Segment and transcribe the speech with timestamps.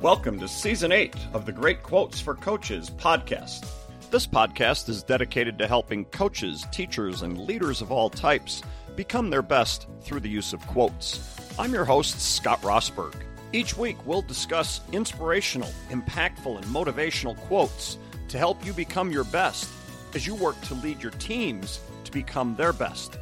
[0.00, 3.66] Welcome to Season 8 of the Great Quotes for Coaches podcast.
[4.10, 8.62] This podcast is dedicated to helping coaches, teachers, and leaders of all types
[8.96, 11.38] become their best through the use of quotes.
[11.58, 13.14] I'm your host, Scott Rosberg.
[13.52, 17.98] Each week, we'll discuss inspirational, impactful, and motivational quotes
[18.28, 19.68] to help you become your best
[20.14, 23.18] as you work to lead your teams to become their best.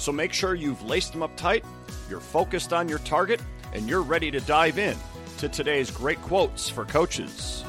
[0.00, 1.64] So make sure you've laced them up tight,
[2.10, 3.40] you're focused on your target,
[3.72, 4.96] and you're ready to dive in
[5.38, 7.62] to today's great quotes for coaches.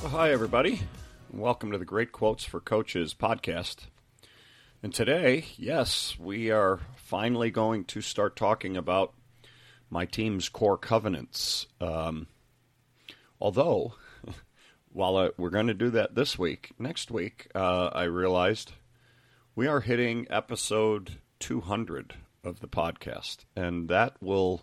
[0.00, 0.80] Well, hi, everybody.
[1.30, 3.86] Welcome to the Great Quotes for Coaches podcast.
[4.82, 9.14] And today, yes, we are finally going to start talking about
[9.90, 11.68] my team's core covenants.
[11.80, 12.26] Um,
[13.40, 13.94] although,
[14.92, 18.72] while I, we're going to do that this week, next week, uh, I realized
[19.54, 24.62] we are hitting episode 200 of the podcast, and that will,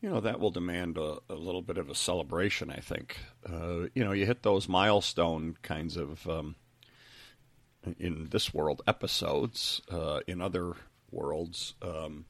[0.00, 2.70] you know, that will demand a, a little bit of a celebration.
[2.70, 3.16] I think,
[3.48, 6.56] uh, you know, you hit those milestone kinds of um,
[7.98, 9.80] in this world episodes.
[9.90, 10.72] Uh, in other
[11.10, 12.26] worlds, um,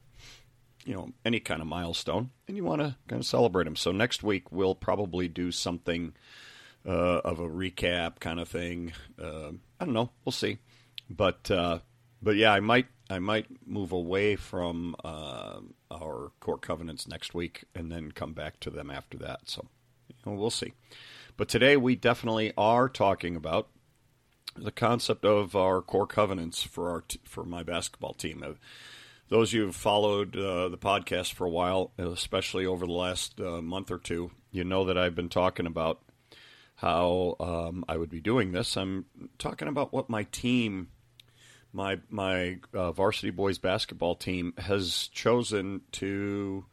[0.85, 3.75] you know, any kind of milestone, and you want to kind of celebrate them.
[3.75, 6.13] So next week we'll probably do something
[6.87, 8.93] uh, of a recap kind of thing.
[9.21, 10.11] Uh, I don't know.
[10.23, 10.59] We'll see
[11.09, 11.79] but uh,
[12.21, 15.59] but yeah, I might I might move away from uh,
[15.91, 19.41] our core covenants next week and then come back to them after that.
[19.45, 19.67] So
[20.07, 20.73] you know, we'll see.
[21.37, 23.69] But today we definitely are talking about
[24.55, 28.43] the concept of our core covenants for our t- for my basketball team.
[28.43, 28.53] Uh,
[29.29, 33.91] those who've followed uh, the podcast for a while, especially over the last uh, month
[33.91, 36.01] or two, you know that I've been talking about
[36.75, 38.77] how um, I would be doing this.
[38.77, 39.05] I'm
[39.37, 40.89] talking about what my team
[41.77, 46.65] my my uh, varsity boys basketball team has chosen to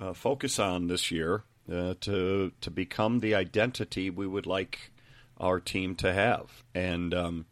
[0.00, 4.92] uh, focus on this year uh, to to become the identity we would like
[5.38, 7.46] our team to have, and um,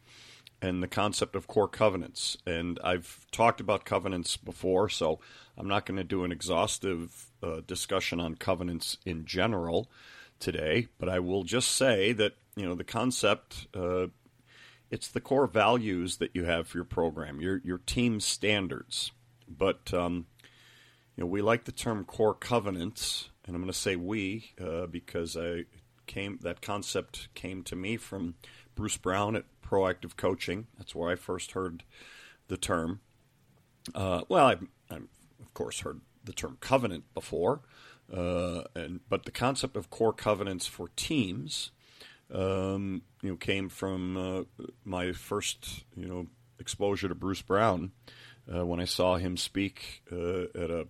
[0.62, 2.36] and the concept of core covenants.
[2.46, 5.18] And I've talked about covenants before, so
[5.58, 9.91] I'm not going to do an exhaustive uh, discussion on covenants in general
[10.38, 14.06] today, but I will just say that you know the concept uh,
[14.92, 19.10] it's the core values that you have for your program, your your team standards.
[19.48, 20.26] But um,
[21.16, 24.86] you know, we like the term core covenants, and I'm going to say we uh,
[24.86, 25.64] because I
[26.06, 28.34] came that concept came to me from
[28.75, 30.66] Bruce Brown at Proactive Coaching.
[30.76, 31.84] That's where I first heard
[32.48, 33.00] the term.
[33.94, 34.56] Uh, well, I,
[34.91, 37.62] I of course heard the term covenant before,
[38.14, 41.70] uh, and but the concept of core covenants for teams
[42.32, 46.26] um, you know, came from uh, my first, you know,
[46.59, 47.93] exposure to Bruce Brown
[48.53, 50.88] uh, when I saw him speak uh, at a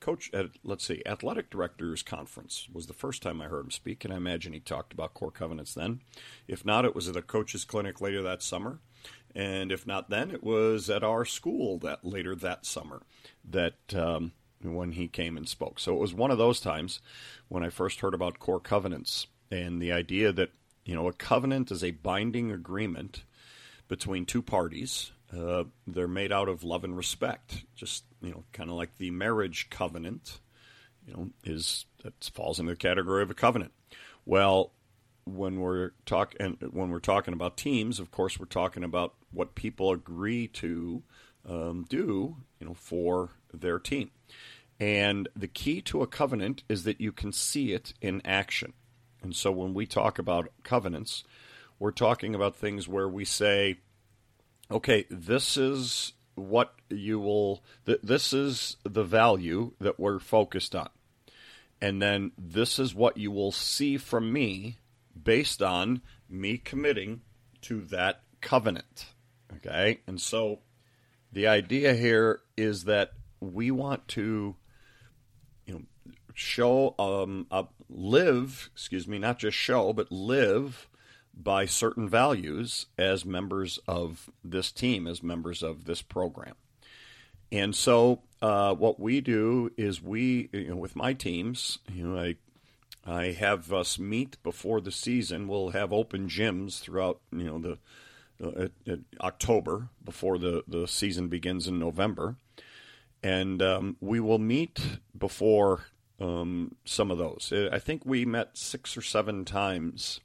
[0.00, 4.04] coach at let's see athletic directors conference was the first time I heard him speak,
[4.04, 6.00] and I imagine he talked about core covenants then.
[6.46, 8.80] If not, it was at a coaches clinic later that summer,
[9.34, 13.02] and if not then, it was at our school that later that summer
[13.48, 13.94] that.
[13.94, 14.32] Um,
[14.62, 15.78] when he came and spoke.
[15.78, 17.00] So it was one of those times
[17.48, 20.50] when I first heard about core covenants and the idea that
[20.84, 23.24] you know a covenant is a binding agreement
[23.88, 25.12] between two parties.
[25.36, 29.10] Uh, they're made out of love and respect, just you know, kind of like the
[29.10, 30.40] marriage covenant.
[31.06, 33.72] You know, is that falls into the category of a covenant.
[34.24, 34.72] Well,
[35.24, 39.54] when we're talk and when we're talking about teams, of course, we're talking about what
[39.54, 41.02] people agree to
[41.48, 44.10] um, do, you know, for their team.
[44.78, 48.74] And the key to a covenant is that you can see it in action.
[49.22, 51.24] And so when we talk about covenants,
[51.78, 53.78] we're talking about things where we say,
[54.70, 60.88] okay, this is what you will, th- this is the value that we're focused on.
[61.80, 64.78] And then this is what you will see from me
[65.20, 67.22] based on me committing
[67.62, 69.06] to that covenant.
[69.56, 70.00] Okay?
[70.06, 70.60] And so
[71.32, 74.56] the idea here is that we want to
[76.36, 77.46] show um,
[77.88, 80.86] live, excuse me, not just show, but live
[81.34, 86.54] by certain values as members of this team, as members of this program.
[87.50, 92.20] And so, uh, what we do is we, you know, with my teams, you know,
[92.20, 92.36] I
[93.06, 95.48] I have us meet before the season.
[95.48, 97.78] We'll have open gyms throughout, you know, the
[98.92, 102.36] uh, October before the the season begins in November,
[103.22, 105.86] and um, we will meet before
[106.20, 107.52] um, some of those.
[107.72, 110.20] I think we met six or seven times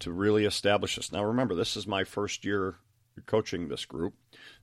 [0.00, 1.12] to really establish this.
[1.12, 2.76] Now, remember, this is my first year
[3.26, 4.14] coaching this group.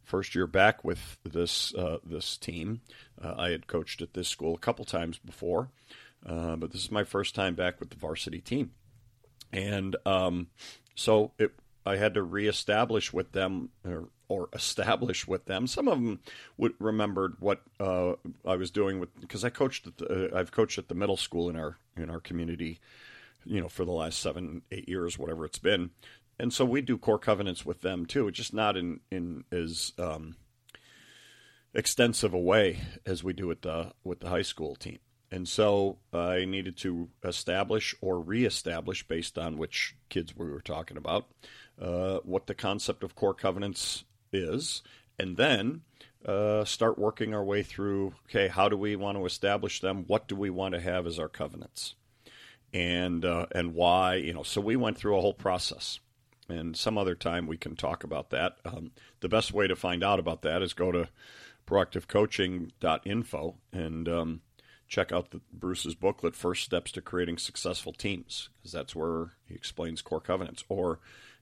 [0.04, 2.82] First year back with this uh, this team.
[3.22, 5.70] Uh, I had coached at this school a couple times before,
[6.26, 8.72] uh, but this is my first time back with the varsity team,
[9.52, 10.48] and um,
[10.94, 11.54] so it,
[11.86, 15.68] I had to reestablish with them or, or, establish with them.
[15.68, 16.20] Some of them
[16.58, 18.14] would remembered what uh,
[18.46, 19.88] I was doing with because I coached.
[19.88, 22.80] At the, uh, I've coached at the middle school in our in our community,
[23.46, 25.92] you know, for the last seven eight years, whatever it's been
[26.38, 30.36] and so we do core covenants with them too, just not in in as um,
[31.74, 35.00] extensive a way as we do with the with the high school team.
[35.32, 40.98] And so I needed to establish or reestablish, based on which kids we were talking
[40.98, 41.28] about,
[41.82, 44.82] uh, what the concept of core covenants is,
[45.20, 45.82] and then
[46.26, 48.14] uh, start working our way through.
[48.30, 50.06] Okay, how do we want to establish them?
[50.08, 51.96] What do we want to have as our covenants?
[52.76, 56.00] and uh, and why you know so we went through a whole process
[56.50, 58.58] and some other time we can talk about that.
[58.66, 61.10] Um, the best way to find out about that is go to
[61.66, 64.42] proactivecoaching.info and um,
[64.88, 69.56] check out the, Bruce's booklet, First Steps to Creating Successful Teams, because that's where he
[69.56, 70.64] explains core covenants.
[70.70, 71.00] Or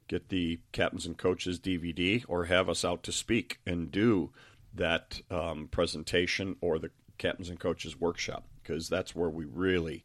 [0.08, 4.32] get the Captains and Coaches DVD, or have us out to speak and do
[4.74, 10.04] that um, presentation or the Captains and Coaches workshop, because that's where we really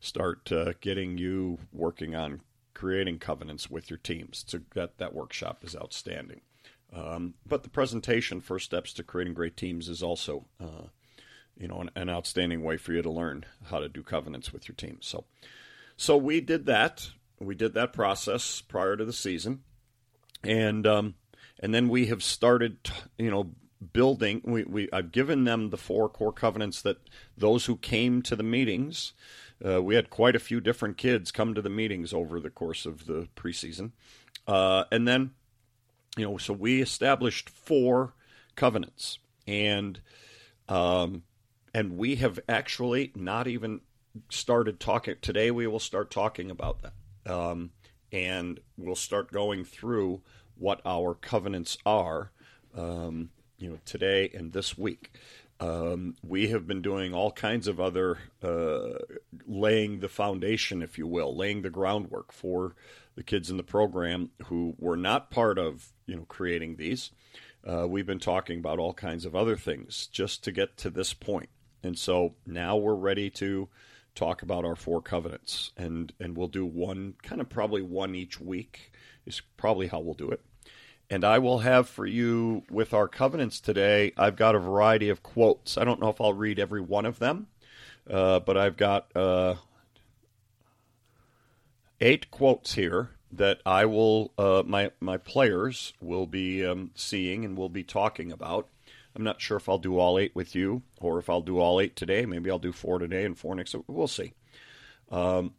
[0.00, 2.40] start uh, getting you working on
[2.74, 4.44] creating covenants with your teams.
[4.46, 6.40] So that that workshop is outstanding.
[6.92, 10.86] Um, but the presentation, first steps to creating great teams, is also uh,
[11.58, 14.68] you know an, an, outstanding way for you to learn how to do covenants with
[14.68, 14.98] your team.
[15.00, 15.24] So
[15.96, 17.10] so we did that.
[17.40, 19.62] We did that process prior to the season,
[20.42, 21.14] and um,
[21.60, 22.78] and then we have started
[23.16, 23.52] you know
[23.92, 24.42] building.
[24.44, 26.98] We, we I've given them the four core covenants that
[27.36, 29.12] those who came to the meetings
[29.64, 32.86] uh, we had quite a few different kids come to the meetings over the course
[32.86, 33.90] of the preseason.
[34.46, 35.32] Uh, and then,
[36.16, 38.14] you know, so we established four
[38.54, 39.18] covenants.
[39.46, 40.00] And,
[40.68, 41.24] um,
[41.74, 43.80] and we have actually not even
[44.30, 45.16] started talking.
[45.20, 46.92] Today, we will start talking about that.
[47.28, 47.70] Um,
[48.12, 50.22] and we'll start going through
[50.56, 52.30] what our covenants are,
[52.76, 55.12] um, you know, today and this week.
[55.60, 58.98] Um, we have been doing all kinds of other uh,
[59.46, 62.76] laying the foundation, if you will, laying the groundwork for
[63.16, 67.10] the kids in the program who were not part of you know creating these.
[67.68, 71.12] Uh, we've been talking about all kinds of other things just to get to this
[71.12, 71.48] point,
[71.82, 73.68] and so now we're ready to
[74.18, 78.40] talk about our four covenants, and and we'll do one kind of probably one each
[78.40, 78.92] week
[79.26, 80.40] is probably how we'll do it.
[81.10, 85.22] And I will have for you with our covenants today, I've got a variety of
[85.22, 85.78] quotes.
[85.78, 87.46] I don't know if I'll read every one of them,
[88.10, 89.54] uh, but I've got uh,
[92.00, 97.56] eight quotes here that I will, uh, my, my players will be um, seeing and
[97.56, 98.68] will be talking about.
[99.18, 101.80] I'm not sure if I'll do all eight with you or if I'll do all
[101.80, 102.24] eight today.
[102.24, 103.74] Maybe I'll do four today and four next.
[103.88, 104.32] We'll see.
[105.10, 105.54] Um,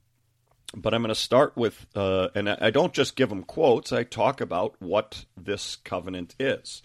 [0.73, 4.03] but I'm going to start with, uh, and I don't just give them quotes, I
[4.03, 6.81] talk about what this covenant is.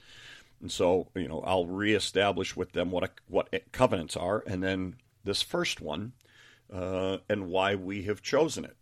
[0.61, 4.97] And so, you know, I'll reestablish with them what, a, what covenants are, and then
[5.23, 6.13] this first one,
[6.73, 8.77] uh, and why we have chosen it.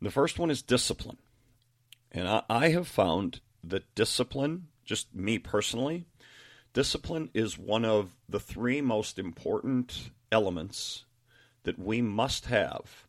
[0.00, 1.18] And the first one is discipline.
[2.10, 6.06] And I, I have found that discipline, just me personally,
[6.74, 11.04] discipline is one of the three most important elements
[11.62, 13.06] that we must have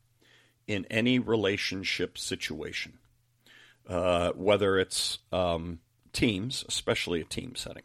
[0.67, 2.93] in any relationship situation,
[3.89, 5.79] uh, whether it's um,
[6.13, 7.83] teams, especially a team setting,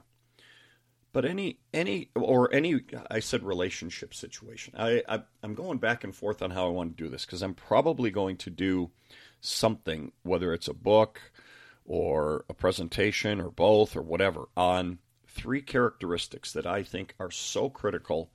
[1.13, 4.75] but any any or any I said relationship situation.
[4.77, 7.43] I, I am going back and forth on how I want to do this because
[7.43, 8.91] I'm probably going to do
[9.41, 11.21] something, whether it's a book
[11.85, 14.99] or a presentation or both or whatever, on
[15.41, 18.31] three characteristics that I think are so critical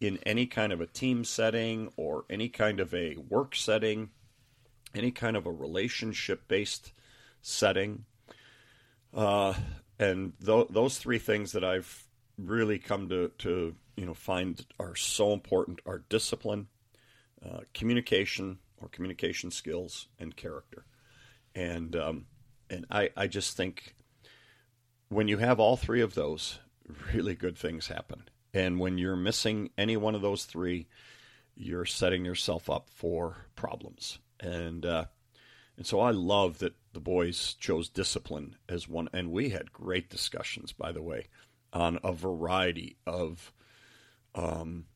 [0.00, 4.10] in any kind of a team setting or any kind of a work setting,
[4.94, 6.92] any kind of a relationship based
[7.40, 8.04] setting.
[9.14, 9.54] Uh,
[10.00, 12.04] and th- those three things that I've
[12.36, 16.66] really come to, to you know find are so important are discipline,
[17.44, 20.84] uh, communication or communication skills, and character.
[21.54, 22.26] And um,
[22.68, 23.94] and I, I just think
[25.10, 26.58] when you have all three of those,
[27.12, 28.22] really good things happen.
[28.54, 30.86] And when you're missing any one of those three,
[31.54, 34.18] you're setting yourself up for problems.
[34.40, 35.04] And uh,
[35.76, 39.08] and so I love that the boys chose discipline as one.
[39.12, 41.26] And we had great discussions, by the way,
[41.72, 43.52] on a variety of
[44.34, 44.86] um,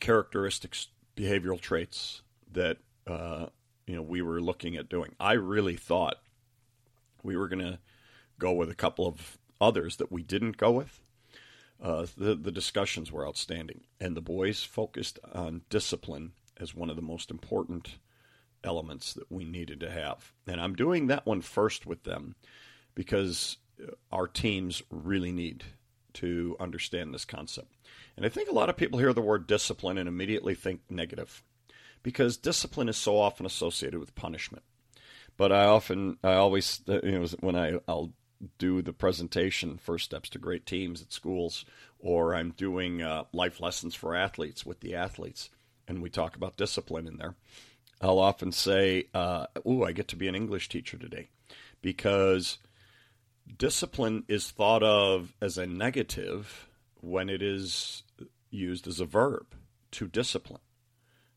[0.00, 3.46] characteristics, behavioral traits that uh,
[3.86, 5.14] you know we were looking at doing.
[5.20, 6.16] I really thought
[7.22, 7.78] we were going to
[8.38, 11.00] go with a couple of others that we didn't go with.
[11.80, 16.96] Uh, the the discussions were outstanding, and the boys focused on discipline as one of
[16.96, 17.98] the most important
[18.64, 20.32] elements that we needed to have.
[20.46, 22.34] And I'm doing that one first with them
[22.94, 23.58] because
[24.10, 25.64] our teams really need
[26.14, 27.76] to understand this concept.
[28.16, 31.44] And I think a lot of people hear the word discipline and immediately think negative
[32.02, 34.64] because discipline is so often associated with punishment.
[35.36, 38.12] But I often, I always, you know, when I, I'll
[38.58, 41.64] do the presentation, First Steps to Great Teams at schools,
[41.98, 45.50] or I'm doing uh, life lessons for athletes with the athletes,
[45.86, 47.34] and we talk about discipline in there.
[48.00, 51.30] I'll often say, uh, "Ooh, I get to be an English teacher today,"
[51.82, 52.58] because
[53.56, 56.68] discipline is thought of as a negative
[57.00, 58.04] when it is
[58.50, 59.46] used as a verb
[59.90, 60.60] to discipline,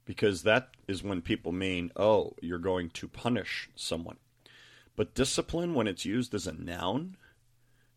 [0.05, 4.17] because that is when people mean, "Oh, you're going to punish someone."
[4.95, 7.17] But discipline, when it's used as a noun,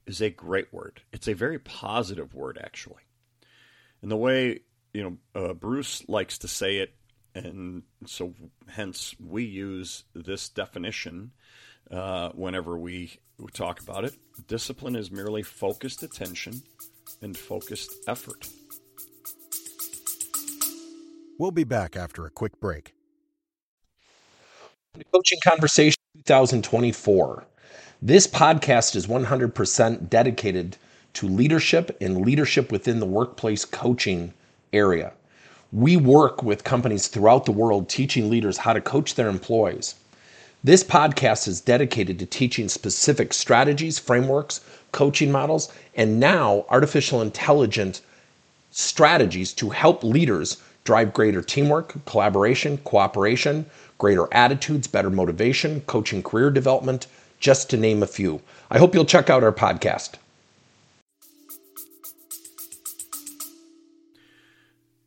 [0.06, 1.02] is a great word.
[1.12, 3.02] It's a very positive word, actually.
[4.02, 4.60] And the way
[4.92, 5.02] you
[5.34, 6.94] know uh, Bruce likes to say it,
[7.34, 8.34] and so
[8.68, 11.32] hence we use this definition
[11.90, 13.18] uh, whenever we
[13.52, 14.14] talk about it.
[14.46, 16.62] Discipline is merely focused attention
[17.22, 18.48] and focused effort.
[21.38, 22.94] We'll be back after a quick break.
[25.12, 27.44] Coaching Conversation 2024.
[28.00, 30.76] This podcast is 100% dedicated
[31.14, 34.32] to leadership and leadership within the workplace coaching
[34.72, 35.12] area.
[35.72, 39.96] We work with companies throughout the world teaching leaders how to coach their employees.
[40.62, 44.60] This podcast is dedicated to teaching specific strategies, frameworks,
[44.92, 48.00] coaching models, and now artificial intelligence
[48.70, 53.66] strategies to help leaders drive greater teamwork, collaboration, cooperation,
[53.98, 57.06] greater attitudes, better motivation, coaching career development,
[57.40, 58.40] just to name a few.
[58.70, 60.14] I hope you'll check out our podcast.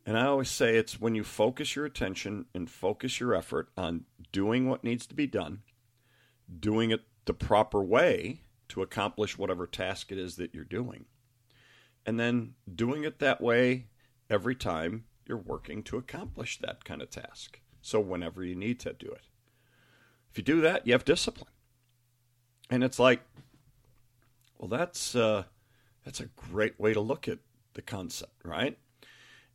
[0.04, 4.04] And I always say it's when you focus your attention and focus your effort on
[4.32, 5.60] doing what needs to be done,
[6.58, 11.04] doing it the proper way to accomplish whatever task it is that you're doing,
[12.06, 13.88] and then doing it that way
[14.30, 17.60] every time you're working to accomplish that kind of task.
[17.80, 19.22] So whenever you need to do it.
[20.30, 21.52] If you do that, you have discipline.
[22.70, 23.20] And it's like,
[24.58, 25.44] well, that's uh,
[26.04, 27.38] that's a great way to look at
[27.74, 28.76] the concept, right?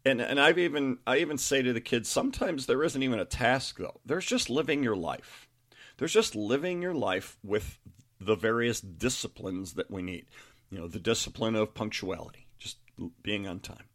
[0.05, 3.25] and and I've even I even say to the kids sometimes there isn't even a
[3.25, 3.99] task though.
[4.05, 5.47] There's just living your life.
[5.97, 7.79] There's just living your life with
[8.19, 10.25] the various disciplines that we need.
[10.69, 12.77] You know, the discipline of punctuality, just
[13.21, 13.85] being on time.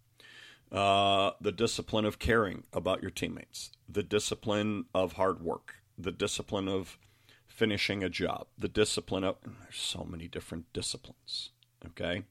[0.70, 6.68] Uh, the discipline of caring about your teammates, the discipline of hard work, the discipline
[6.68, 6.98] of
[7.46, 11.50] finishing a job, the discipline of there's so many different disciplines.
[11.86, 12.24] Okay,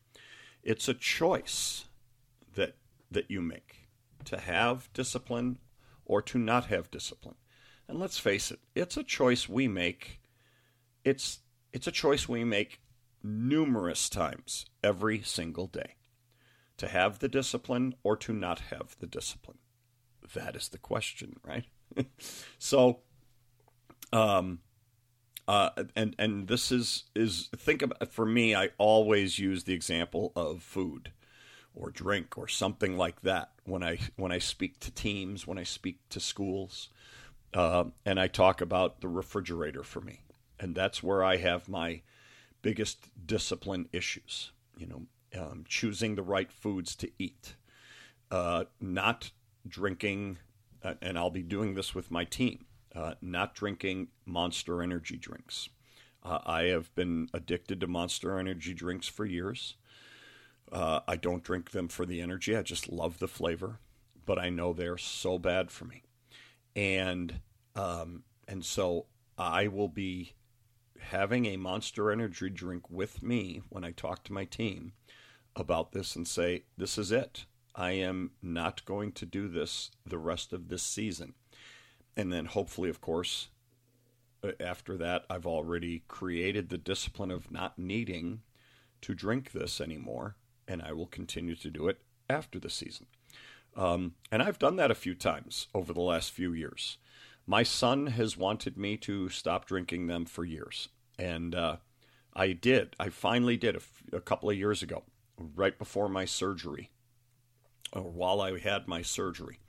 [0.61, 1.85] it's a choice
[2.53, 2.75] that
[3.09, 3.87] that you make
[4.25, 5.57] to have discipline
[6.05, 7.35] or to not have discipline.
[7.87, 10.21] And let's face it, it's a choice we make.
[11.03, 11.39] It's
[11.73, 12.81] it's a choice we make
[13.23, 15.95] numerous times every single day.
[16.77, 19.57] To have the discipline or to not have the discipline.
[20.33, 21.65] That is the question, right?
[22.59, 22.99] so
[24.13, 24.59] um
[25.47, 28.53] uh, and and this is is think about for me.
[28.53, 31.11] I always use the example of food
[31.73, 35.63] or drink or something like that when I when I speak to teams, when I
[35.63, 36.89] speak to schools,
[37.53, 40.21] uh, and I talk about the refrigerator for me,
[40.59, 42.01] and that's where I have my
[42.61, 44.51] biggest discipline issues.
[44.77, 45.01] You know,
[45.37, 47.55] um, choosing the right foods to eat,
[48.31, 49.31] uh, not
[49.67, 50.37] drinking,
[50.83, 52.65] uh, and I'll be doing this with my team.
[52.95, 55.69] Uh, not drinking Monster Energy drinks.
[56.23, 59.75] Uh, I have been addicted to Monster Energy drinks for years.
[60.71, 62.57] Uh, I don't drink them for the energy.
[62.57, 63.79] I just love the flavor,
[64.25, 66.03] but I know they're so bad for me,
[66.75, 67.39] and
[67.75, 69.05] um, and so
[69.37, 70.33] I will be
[70.99, 74.93] having a Monster Energy drink with me when I talk to my team
[75.59, 77.45] about this and say, "This is it.
[77.75, 81.35] I am not going to do this the rest of this season,"
[82.15, 83.49] and then hopefully, of course.
[84.59, 88.43] After that, I've already created the discipline of not needing
[89.01, 90.35] to drink this anymore
[90.67, 91.99] and I will continue to do it
[92.29, 93.07] after the season.
[93.75, 96.97] Um, and I've done that a few times over the last few years.
[97.45, 101.77] My son has wanted me to stop drinking them for years, and uh,
[102.33, 102.95] I did.
[102.99, 105.03] I finally did a, f- a couple of years ago,
[105.37, 106.91] right before my surgery,
[107.93, 109.59] or while I had my surgery,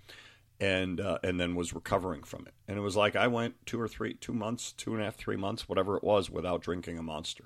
[0.61, 2.55] and uh, and then was recovering from it.
[2.67, 5.17] And it was like I went two or three, two months, two and a half,
[5.17, 7.45] three months, whatever it was, without drinking a monster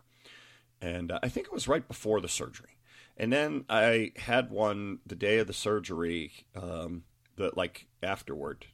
[0.83, 2.77] and uh, I think it was right before the surgery.
[3.17, 7.05] And then I had one the day of the surgery, um,
[7.37, 8.67] the like afterward,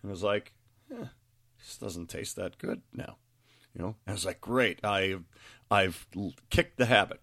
[0.00, 0.52] and was like,
[0.88, 3.16] "This doesn't taste that good now."
[3.74, 5.24] You know, and I was like, "Great, I've
[5.70, 6.06] I've
[6.50, 7.20] kicked the habit."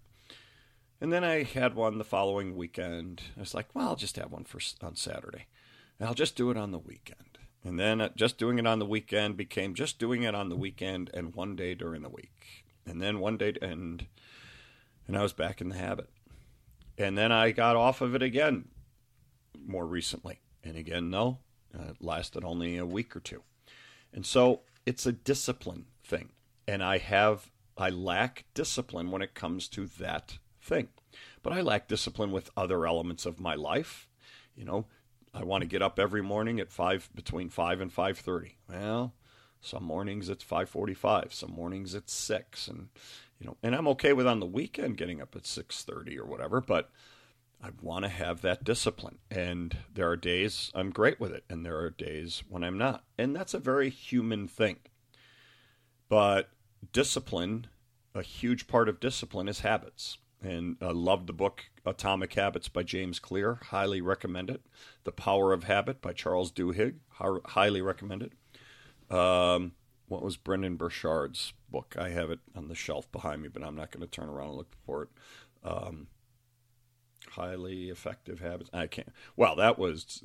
[1.02, 3.22] And then I had one the following weekend.
[3.38, 5.48] I was like, "Well, I'll just have one for on Saturday,
[6.00, 8.80] and I'll just do it on the weekend." And then uh, just doing it on
[8.80, 12.66] the weekend became just doing it on the weekend and one day during the week,
[12.86, 14.08] and then one day and
[15.08, 16.10] and I was back in the habit.
[16.98, 18.70] And then I got off of it again
[19.66, 20.40] more recently.
[20.64, 21.40] And again, no,
[21.78, 23.44] uh, it lasted only a week or two.
[24.14, 26.30] And so it's a discipline thing.
[26.68, 30.90] And I have, I lack discipline when it comes to that thing.
[31.44, 34.08] But I lack discipline with other elements of my life.
[34.56, 34.86] You know,
[35.34, 38.58] I want to get up every morning at five, between five and five thirty.
[38.70, 39.14] Well,
[39.62, 41.34] some mornings it's five forty-five.
[41.34, 42.90] Some mornings it's six, and
[43.40, 46.62] you know, and I'm okay with on the weekend getting up at 6:30 or whatever,
[46.62, 46.90] but
[47.62, 49.20] I want to have that discipline.
[49.30, 53.04] And there are days I'm great with it and there are days when I'm not.
[53.18, 54.78] And that's a very human thing.
[56.08, 56.50] But
[56.92, 57.68] discipline,
[58.14, 60.18] a huge part of discipline is habits.
[60.46, 63.58] And I love the book Atomic Habits by James Clear.
[63.64, 64.62] Highly recommend it.
[65.04, 66.98] The Power of Habit by Charles Duhigg.
[67.10, 69.16] Highly recommend it.
[69.16, 69.72] Um,
[70.08, 71.96] what was Brendon Burchard's book?
[71.98, 74.50] I have it on the shelf behind me, but I'm not going to turn around
[74.50, 75.10] and look for it.
[75.64, 76.08] Um,
[77.32, 78.70] highly effective habits.
[78.72, 79.12] I can't.
[79.36, 80.24] Well, that was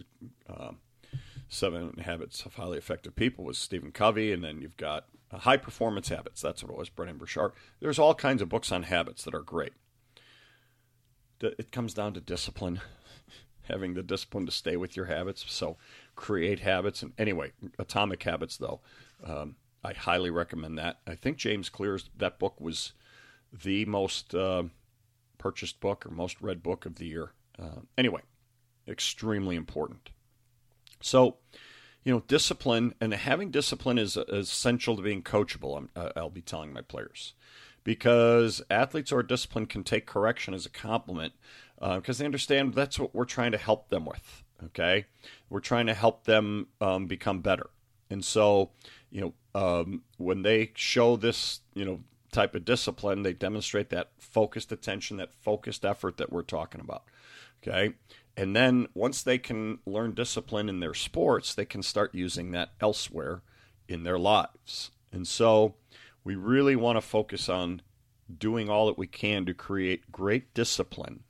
[0.50, 0.80] um,
[1.48, 5.56] Seven Habits of Highly Effective People was Stephen Covey, and then you've got uh, High
[5.56, 6.42] Performance Habits.
[6.42, 6.90] That's what it was.
[6.90, 7.52] Brendon Burchard.
[7.80, 9.72] There's all kinds of books on habits that are great.
[11.42, 12.80] It comes down to discipline,
[13.62, 15.44] having the discipline to stay with your habits.
[15.48, 15.76] So
[16.16, 17.02] create habits.
[17.02, 18.80] And anyway, Atomic Habits though.
[19.24, 21.00] Um, I highly recommend that.
[21.06, 22.92] I think James Clear's that book was
[23.52, 24.64] the most uh,
[25.38, 27.32] purchased book or most read book of the year.
[27.58, 28.20] Uh, anyway,
[28.86, 30.10] extremely important.
[31.00, 31.36] So,
[32.04, 35.88] you know, discipline and having discipline is, essential to being coachable.
[35.96, 37.34] i I'll be telling my players
[37.84, 41.32] because athletes or discipline can take correction as a compliment
[41.78, 44.44] because uh, they understand that's what we're trying to help them with.
[44.62, 45.06] Okay,
[45.48, 47.70] we're trying to help them um, become better,
[48.10, 48.70] and so
[49.10, 54.10] you know um, when they show this, you know, type of discipline, they demonstrate that
[54.18, 57.04] focused attention, that focused effort that we're talking about.
[57.62, 57.94] Okay.
[58.40, 62.70] And then once they can learn discipline in their sports, they can start using that
[62.80, 63.42] elsewhere
[63.86, 64.92] in their lives.
[65.12, 65.74] And so
[66.24, 67.82] we really want to focus on
[68.38, 71.24] doing all that we can to create great discipline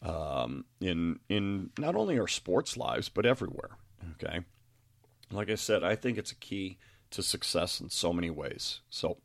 [0.00, 3.70] um, in in not only our sports lives but everywhere.
[4.12, 4.42] Okay,
[5.32, 6.78] like I said, I think it's a key
[7.10, 8.82] to success in so many ways.
[8.88, 9.16] So,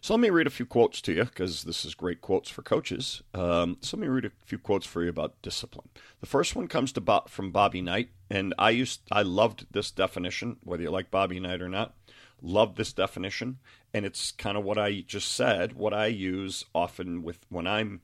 [0.00, 2.62] so let me read a few quotes to you because this is great quotes for
[2.62, 3.22] coaches.
[3.34, 5.88] Um, so let me read a few quotes for you about discipline.
[6.20, 9.90] The first one comes to Bo- from Bobby Knight, and I used I loved this
[9.90, 11.94] definition, whether you like Bobby Knight or not.
[12.40, 13.58] Loved this definition,
[13.92, 15.74] and it's kind of what I just said.
[15.74, 18.00] What I use often with when I'm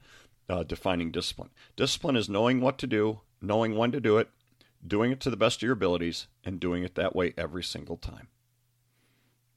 [0.50, 1.50] uh, defining discipline.
[1.76, 4.28] Discipline is knowing what to do, knowing when to do it,
[4.86, 7.96] doing it to the best of your abilities, and doing it that way every single
[7.96, 8.28] time.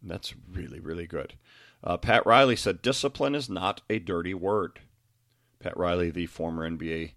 [0.01, 1.33] That's really, really good.
[1.83, 4.79] Uh, Pat Riley said, discipline is not a dirty word.
[5.59, 7.11] Pat Riley, the former NBA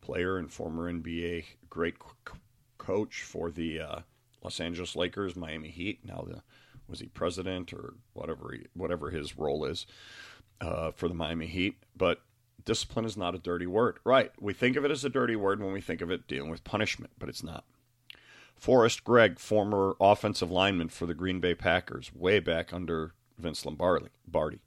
[0.00, 2.38] player and former NBA great c-
[2.78, 3.98] coach for the uh,
[4.42, 6.00] Los Angeles Lakers, Miami Heat.
[6.04, 6.42] Now, the,
[6.88, 9.86] was he president or whatever he, whatever his role is
[10.60, 11.76] uh, for the Miami Heat?
[11.96, 12.20] But
[12.64, 13.98] discipline is not a dirty word.
[14.04, 14.32] Right.
[14.40, 16.64] We think of it as a dirty word when we think of it dealing with
[16.64, 17.64] punishment, but it's not.
[18.54, 24.60] Forrest Gregg, former offensive lineman for the Green Bay Packers, way back under Vince Lombardi.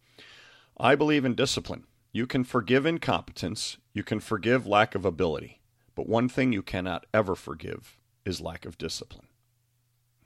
[0.78, 1.86] I believe in discipline.
[2.12, 5.62] You can forgive incompetence, you can forgive lack of ability,
[5.94, 9.28] but one thing you cannot ever forgive is lack of discipline.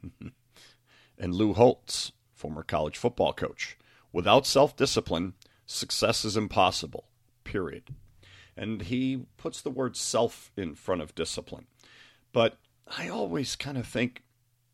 [1.18, 3.78] and Lou Holtz, former college football coach,
[4.14, 5.34] without self discipline,
[5.66, 7.06] success is impossible,
[7.44, 7.84] period.
[8.56, 11.66] And he puts the word self in front of discipline.
[12.32, 12.58] But
[12.98, 14.24] I always kind of think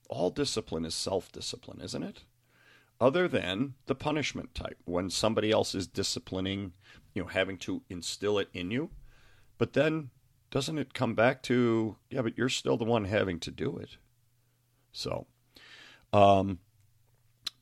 [0.09, 2.23] all discipline is self discipline, isn't it?
[3.01, 6.73] Other than the punishment type, when somebody else is disciplining,
[7.13, 8.89] you know, having to instill it in you.
[9.57, 10.09] But then
[10.51, 13.97] doesn't it come back to, yeah, but you're still the one having to do it?
[14.91, 15.27] So,
[16.11, 16.59] um,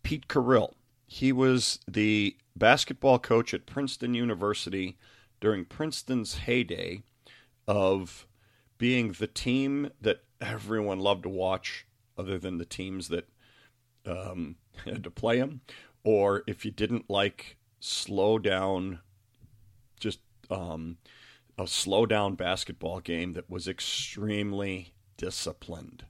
[0.03, 0.73] Pete Carril,
[1.05, 4.97] he was the basketball coach at Princeton University
[5.39, 7.03] during Princeton's heyday
[7.67, 8.25] of
[8.77, 11.85] being the team that everyone loved to watch,
[12.17, 13.27] other than the teams that
[14.05, 14.55] um,
[15.03, 15.61] to play them,
[16.03, 18.99] or if you didn't like slow down,
[19.99, 20.97] just um,
[21.57, 26.05] a slow down basketball game that was extremely disciplined.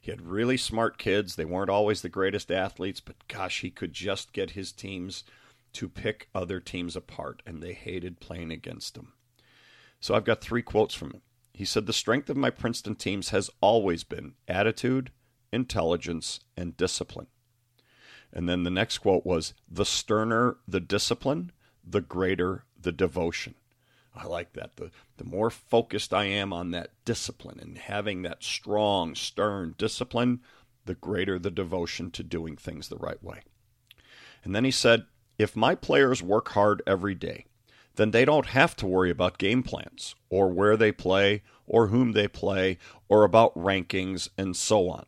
[0.00, 1.36] He had really smart kids.
[1.36, 5.24] They weren't always the greatest athletes, but gosh, he could just get his teams
[5.72, 9.14] to pick other teams apart, and they hated playing against him.
[10.00, 11.22] So I've got three quotes from him.
[11.54, 15.10] He said, The strength of my Princeton teams has always been attitude,
[15.52, 17.28] intelligence, and discipline.
[18.34, 21.52] And then the next quote was, The sterner the discipline,
[21.88, 23.54] the greater the devotion.
[24.14, 24.76] I like that.
[24.76, 30.40] The, the more focused I am on that discipline and having that strong, stern discipline,
[30.84, 33.40] the greater the devotion to doing things the right way.
[34.42, 35.06] And then he said,
[35.38, 37.46] If my players work hard every day,
[37.96, 42.12] then they don't have to worry about game plans or where they play or whom
[42.12, 45.06] they play or about rankings and so on.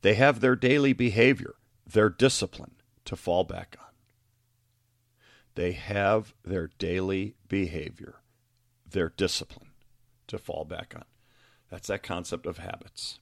[0.00, 1.54] They have their daily behavior,
[1.92, 3.86] their discipline to fall back on.
[5.54, 8.16] They have their daily behavior,
[8.88, 9.70] their discipline
[10.28, 11.04] to fall back on.
[11.70, 13.18] That's that concept of habits.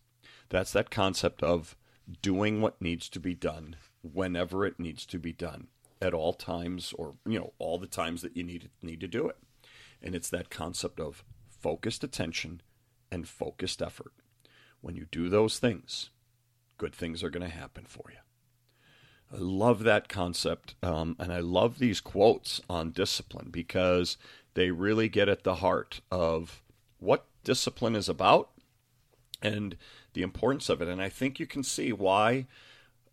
[0.49, 1.77] That's that concept of
[2.23, 5.69] doing what needs to be done whenever it needs to be done
[6.03, 9.29] at all times or you know all the times that you need need to do
[9.29, 9.37] it.
[10.03, 12.63] And it's that concept of focused attention
[13.13, 14.13] and focused effort.
[14.81, 16.11] When you do those things,
[16.79, 18.19] good things are going to happen for you.
[19.33, 24.17] I love that concept, um, and I love these quotes on discipline because
[24.55, 26.63] they really get at the heart of
[26.99, 28.51] what discipline is about
[29.41, 29.77] and
[30.15, 30.89] the importance of it.
[30.89, 32.47] And I think you can see why,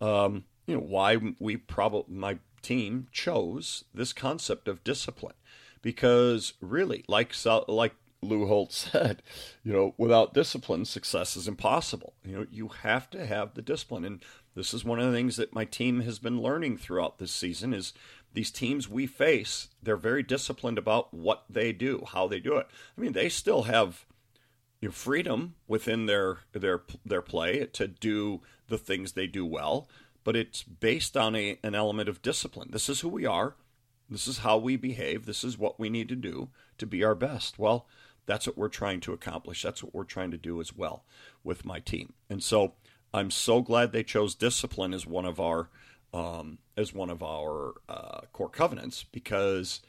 [0.01, 5.35] um, you know, why we probably my team chose this concept of discipline
[5.81, 7.33] because really, like
[7.67, 9.21] like Lou Holtz said,
[9.63, 12.13] you know, without discipline, success is impossible.
[12.25, 14.23] You know, you have to have the discipline, and
[14.57, 17.75] this is one of the things that my team has been learning throughout this season
[17.75, 17.93] is
[18.33, 22.67] these teams we face, they're very disciplined about what they do, how they do it.
[22.97, 24.07] I mean, they still have
[24.91, 29.87] freedom within their their their play to do the things they do well,
[30.23, 32.69] but it's based on a, an element of discipline.
[32.71, 33.55] This is who we are.
[34.09, 35.27] This is how we behave.
[35.27, 37.59] This is what we need to do to be our best.
[37.59, 37.85] Well,
[38.25, 39.61] that's what we're trying to accomplish.
[39.61, 41.03] That's what we're trying to do as well
[41.43, 42.13] with my team.
[42.27, 42.73] And so
[43.13, 45.69] I'm so glad they chose discipline as one of our
[46.13, 49.81] um, as one of our uh, core covenants because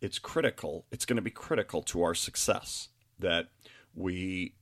[0.00, 0.84] it's critical.
[0.92, 3.48] It's going to be critical to our success that
[3.94, 4.54] we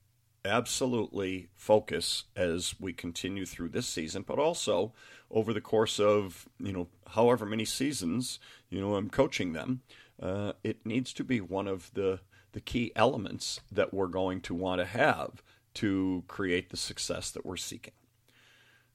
[0.44, 4.92] absolutely focus as we continue through this season, but also
[5.30, 8.38] over the course of you know however many seasons
[8.68, 9.82] you know I'm coaching them.
[10.20, 12.20] Uh, it needs to be one of the
[12.52, 15.42] the key elements that we're going to want to have
[15.74, 17.94] to create the success that we're seeking.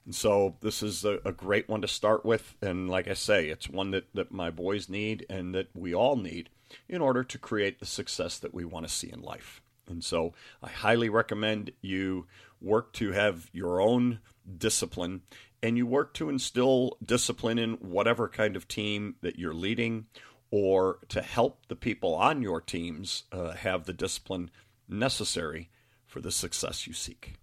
[0.06, 2.56] And so this is a, a, great one to start with.
[2.62, 6.16] And like I say, it's one that, that my boys need and that we all
[6.16, 6.50] need
[6.88, 9.62] in order to create the success that we want to see in life.
[9.86, 12.26] And so I highly recommend you
[12.62, 14.20] work to have your own
[14.58, 15.24] discipline
[15.62, 20.06] and you work to instill discipline in whatever kind of team that you're leading
[20.52, 24.50] or to help the people on your teams uh, have the discipline
[24.88, 25.70] necessary
[26.08, 27.36] for the success you seek.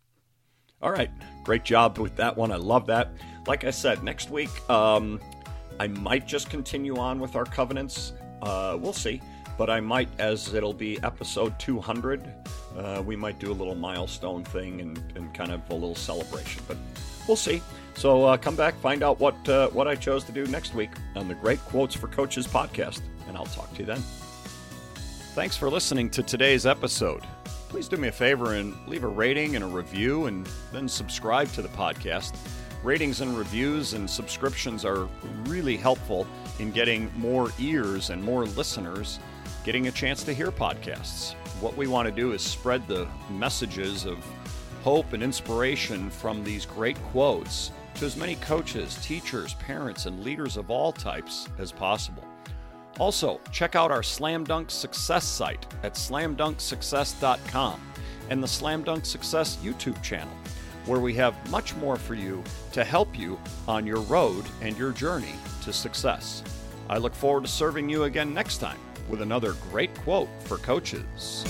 [0.83, 1.11] All right,
[1.45, 2.53] great job with that one.
[2.53, 3.13] I love that.
[3.47, 5.21] Like I said, next week um,
[5.81, 8.13] I might just continue on with our covenants.
[8.43, 9.23] Uh, we'll see,
[9.57, 12.29] but I might, as it'll be episode 200,
[12.77, 16.63] uh, we might do a little milestone thing and, and kind of a little celebration.
[16.67, 16.77] But
[17.27, 17.63] we'll see.
[17.97, 20.91] So uh, come back, find out what uh, what I chose to do next week
[21.15, 24.03] on the Great Quotes for Coaches podcast, and I'll talk to you then.
[25.35, 27.23] Thanks for listening to today's episode.
[27.75, 31.51] Please do me a favor and leave a rating and a review, and then subscribe
[31.55, 32.37] to the podcast.
[32.85, 35.09] Ratings and reviews and subscriptions are
[35.47, 36.25] really helpful
[36.61, 39.19] in getting more ears and more listeners
[39.65, 41.35] getting a chance to hear podcasts.
[41.61, 44.25] What we want to do is spread the messages of
[44.85, 50.57] hope and inspiration from these great quotes to as many coaches, teachers, parents, and leaders
[50.57, 52.25] of all types as possible.
[52.99, 57.81] Also, check out our Slam Dunk Success site at slamdunksuccess.com
[58.31, 60.33] and the Slam Dunk Success YouTube channel,
[60.87, 64.93] where we have much more for you to help you on your road and your
[64.93, 66.43] journey to success.
[66.89, 68.79] I look forward to serving you again next time
[69.09, 71.45] with another great quote for coaches.